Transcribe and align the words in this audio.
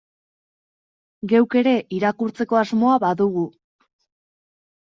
Geuk 1.33 1.57
ere 1.61 1.75
irakurtzeko 1.99 2.61
asmoa 2.63 2.97
badugu. 3.05 3.45